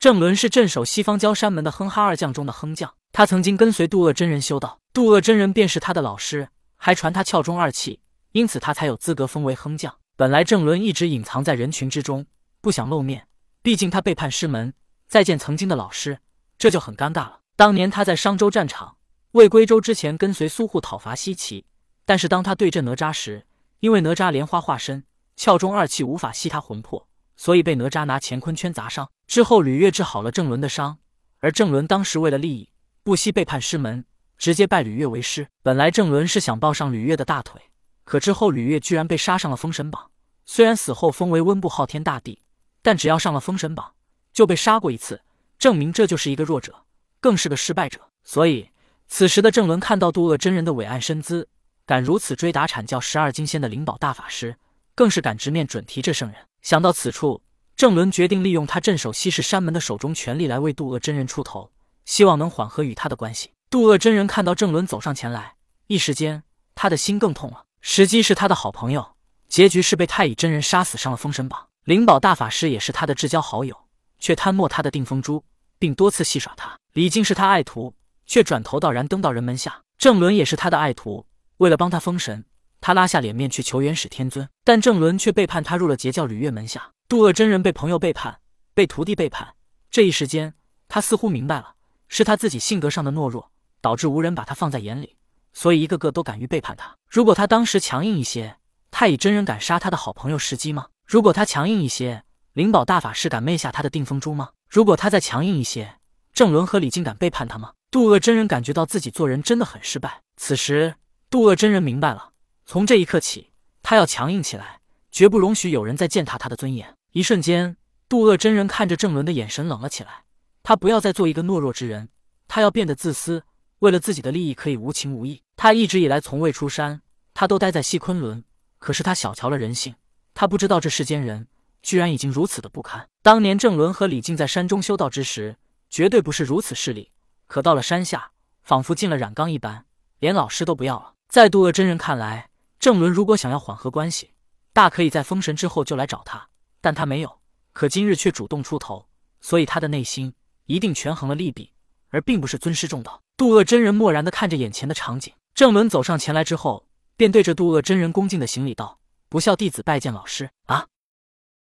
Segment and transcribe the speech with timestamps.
[0.00, 8.00] 郑伦是镇守西方焦山门的哼哈二将中的哼将，他曾经跟随渡恶真人修道，渡恶真人便是他的老师，还传他窍中二气，
[8.32, 9.94] 因此他才有资格封为哼将。
[10.16, 12.24] 本来郑伦一直隐藏在人群之中，
[12.62, 13.26] 不想露面，
[13.60, 14.72] 毕竟他背叛师门，
[15.06, 16.20] 再见曾经的老师，
[16.56, 17.40] 这就很尴尬了。
[17.54, 18.96] 当年他在商州战场
[19.32, 21.66] 未归州之前，跟随苏护讨伐西岐，
[22.06, 23.44] 但是当他对阵哪吒时，
[23.80, 25.04] 因为哪吒莲花化身，
[25.36, 27.06] 窍中二气无法吸他魂魄。
[27.36, 30.98] 所以被哪吒拿乾坤圈砸伤之后，吕月治好了郑伦的伤。
[31.38, 32.70] 而郑伦当时为了利益，
[33.04, 34.04] 不惜背叛师门，
[34.36, 35.46] 直接拜吕月为师。
[35.62, 37.62] 本来郑伦是想抱上吕月的大腿，
[38.02, 40.10] 可之后吕月居然被杀上了封神榜。
[40.46, 42.42] 虽然死后封为温部昊天大帝，
[42.82, 43.92] 但只要上了封神榜，
[44.32, 45.22] 就被杀过一次，
[45.60, 46.74] 证明这就是一个弱者，
[47.20, 48.00] 更是个失败者。
[48.24, 48.70] 所以
[49.06, 51.48] 此时的郑伦看到渡恶真人的伟岸身姿，
[51.86, 54.56] 敢如此追打阐教十二金仙的灵宝大法师，
[54.96, 56.48] 更是敢直面准提这圣人。
[56.62, 57.40] 想到此处，
[57.80, 61.72] 郑伦决定利用他镇守西市山门的手中权力来为渡恶真人出头，
[62.04, 63.52] 希望能缓和与他的关系。
[63.70, 65.54] 渡恶真人看到郑伦走上前来，
[65.86, 66.42] 一时间
[66.74, 67.64] 他的心更痛了。
[67.80, 69.12] 时机是他的好朋友，
[69.48, 71.68] 结局是被太乙真人杀死，上了封神榜。
[71.84, 73.74] 灵宝大法师也是他的至交好友，
[74.18, 75.42] 却贪没他的定风珠，
[75.78, 76.76] 并多次戏耍他。
[76.92, 77.94] 李靖是他爱徒，
[78.26, 79.80] 却转头到燃灯道人门下。
[79.96, 81.24] 郑伦也是他的爱徒，
[81.56, 82.44] 为了帮他封神。
[82.82, 86.90] 他拉下脸面去求元始天尊，但郑伦却背叛他，入了截教吕月门下。
[87.10, 88.38] 渡恶真人被朋友背叛，
[88.72, 89.56] 被徒弟背叛，
[89.90, 90.54] 这一时间，
[90.86, 91.74] 他似乎明白了，
[92.06, 95.16] 是他自己性格上的懦弱，导致无人把他放在眼里，
[95.52, 96.94] 所以一个个都敢于背叛他。
[97.08, 98.58] 如果他当时强硬一些，
[98.92, 100.86] 太乙真人敢杀他的好朋友石矶吗？
[101.04, 102.22] 如果他强硬一些，
[102.52, 104.50] 灵宝大法师敢昧下他的定风珠吗？
[104.68, 105.96] 如果他再强硬一些，
[106.32, 107.72] 郑伦和李靖敢背叛他吗？
[107.90, 110.22] 渡恶真人感觉到自己做人真的很失败。
[110.36, 110.94] 此时，
[111.28, 112.30] 渡恶真人明白了。
[112.66, 113.50] 从这一刻起，
[113.82, 114.78] 他要强硬起来，
[115.10, 116.94] 绝不容许有人再践踏他的尊严。
[117.12, 117.76] 一瞬间，
[118.08, 120.24] 渡恶真人看着郑伦的眼神冷了起来。
[120.62, 122.08] 他不要再做一个懦弱之人，
[122.46, 123.42] 他要变得自私，
[123.80, 125.42] 为了自己的利益可以无情无义。
[125.56, 127.02] 他一直以来从未出山，
[127.34, 128.44] 他都待在西昆仑，
[128.78, 129.94] 可是他小瞧了人性，
[130.34, 131.48] 他不知道这世间人
[131.82, 133.08] 居然已经如此的不堪。
[133.22, 135.56] 当年郑伦和李靖在山中修道之时，
[135.88, 137.10] 绝对不是如此势利，
[137.48, 138.30] 可到了山下，
[138.62, 139.84] 仿佛进了染缸一般，
[140.20, 141.14] 连老师都不要了。
[141.28, 144.34] 在渡恶真人看来，郑伦如果想要缓和关系，
[144.72, 146.48] 大可以在封神之后就来找他，
[146.80, 147.40] 但他没有。
[147.72, 149.08] 可今日却主动出头，
[149.40, 150.34] 所以他的内心
[150.66, 151.72] 一定权衡了利弊，
[152.08, 153.22] 而并不是尊师重道。
[153.36, 156.86] 渡恶真人漠然的看着眼前的场景，郑伦走上前来之后，
[157.16, 158.98] 便对着渡恶真人恭敬的行礼道
[159.30, 160.86] ：“不孝弟子拜见老师。”啊！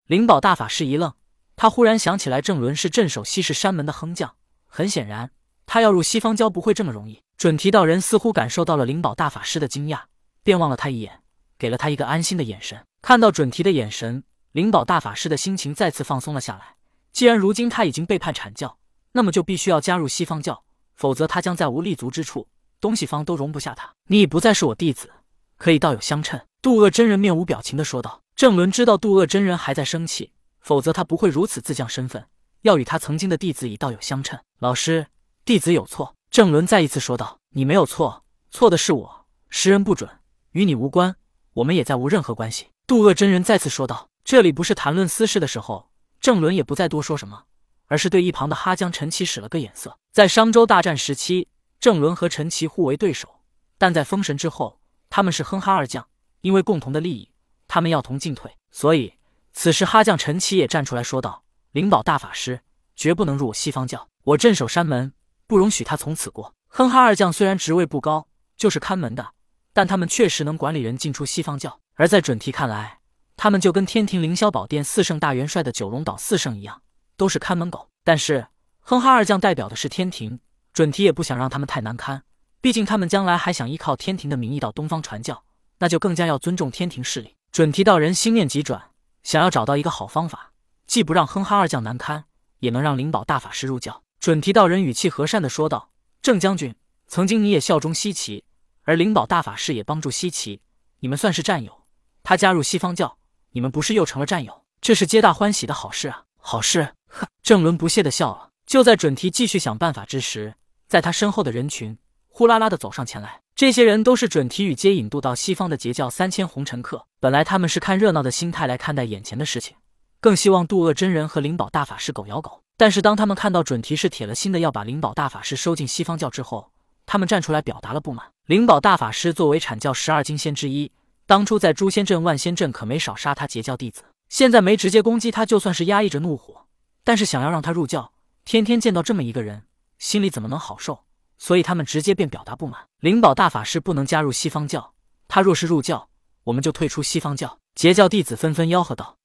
[0.07, 1.15] 灵宝大法师一愣，
[1.57, 4.37] 他忽然想起来，郑伦是镇守西市山门的哼将，
[4.67, 5.31] 很显然，
[5.67, 7.23] 他要入西方教不会这么容易。
[7.37, 10.03] 准提道人似乎感受到了灵宝大法师的惊讶。
[10.45, 11.23] 便望了他一眼，
[11.59, 12.85] 给了他一个安心的眼神。
[13.01, 14.23] 看到准提的眼神，
[14.54, 16.76] 灵宝大法师的心情再次放松了下来。
[17.10, 18.78] 既然如今他已经背叛阐教，
[19.10, 20.62] 那么就必须要加入西方教，
[20.94, 22.47] 否则他将再无立足之处，
[22.81, 23.92] 东西方都容不下他。
[24.06, 25.10] 你已不再是我弟子，
[25.56, 26.41] 可以道友相称。
[26.62, 28.20] 渡恶真人面无表情的说道。
[28.37, 32.25] 郑伦知道渡恶真人还在生气，否则他不会如此自降身份，
[32.62, 34.38] 要与他曾经的弟子以道友相称。
[34.60, 35.09] 老师，
[35.44, 36.15] 弟子有错。
[36.31, 37.41] 郑伦再一次说道。
[37.50, 38.22] 你没有错，
[38.53, 40.09] 错的是我，识人不准。
[40.53, 41.16] 与你无关，
[41.54, 44.06] 我们也再无任何关系。”渡恶真人再次说道。
[44.25, 45.91] “这里不是谈论私事的时候。”
[46.21, 47.45] 郑伦也不再多说什么，
[47.87, 49.99] 而是对一旁的哈江陈奇使了个眼色。
[50.11, 51.49] 在商周大战时期，
[51.79, 53.43] 郑伦和陈奇互为对手，
[53.77, 54.81] 但在封神之后，
[55.11, 56.09] 他们是哼哈二将，
[56.41, 57.31] 因为共同的利益，
[57.69, 58.51] 他们要同进退。
[58.71, 59.13] 所以
[59.53, 62.63] 此时哈将陈奇也站出来说道：“灵宝大法师
[62.97, 65.13] 绝不能入我西方教，我镇守山门，
[65.47, 66.55] 不容许他从此过。
[66.69, 68.27] 哼哈二将虽然职位不高，
[68.57, 69.33] 就是看门的。”
[69.75, 73.01] 但他们确实能管理人进出西方教，而在准提看来，
[73.44, 76.81] 他们就跟天庭凌霄宝殿四圣大元帅的九龙岛四圣一样，
[77.19, 77.91] 都是看门狗。
[78.03, 78.47] 但是
[78.81, 80.41] 哼哈二将代表的是天庭，
[80.72, 82.22] 准提也不想让他们太难堪，
[82.62, 85.44] 毕竟他们将来还想依靠天庭的名义到东方传教，
[85.78, 87.37] 那就更加要尊重天庭势力。
[87.53, 88.83] 准提道人心念急转，
[89.22, 90.53] 想要找到一个好方法，
[90.87, 92.25] 既不让哼哈二将难堪，
[92.60, 94.03] 也能让灵宝大法师入教。
[94.21, 95.91] 准提道人语气和善的说道
[96.22, 96.74] ：“郑将军，
[97.09, 98.42] 曾经你也效忠西岐。”
[98.84, 100.60] 而灵宝大法师也帮助西岐，
[101.01, 101.83] 你们算是战友。
[102.22, 103.19] 他加入西方教，
[103.54, 104.62] 你们不是又成了战友？
[104.80, 106.24] 这是皆大欢喜的好事啊！
[106.39, 106.92] 好事！
[107.06, 107.24] 哼！
[107.41, 108.48] 郑伦不屑的笑了。
[108.66, 110.56] 就在准提继续想办法之时，
[110.89, 111.97] 在他身后的人群
[112.27, 113.42] 呼啦啦的走上前来。
[113.54, 117.06] 这些人都是准提与接引渡到西方的截教三千红尘客。
[117.21, 119.77] 本来他们是看热闹的心态来看待眼前的事情，
[120.21, 122.60] 更希望渡厄真人和灵宝大法师狗咬狗。
[122.77, 126.72] 但是当他们看到准提是铁了心的要把灵宝大法师收进西方教之后，
[127.07, 128.27] 他们站出来表达了不满。
[128.47, 130.91] 灵宝大法师作为阐教十二金仙之一，
[131.26, 134.03] 当初在诛仙阵、万仙阵可没少杀他截教弟子。
[134.28, 136.66] 现在没直接攻击他，就算是压抑着怒火，
[137.03, 138.12] 但是想要让他入教，
[138.44, 139.62] 天天见到这么一个人，
[139.98, 141.04] 心里怎么能好受？
[141.38, 142.80] 所以他们直接便表达不满。
[143.00, 144.92] 灵宝大法师不能加入西方教，
[145.28, 146.09] 他若是入教，
[146.44, 147.59] 我们就退出西方教。
[147.74, 149.16] 截教弟子纷纷吆喝道。